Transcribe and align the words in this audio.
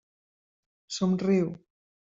Somriu. 0.97 1.47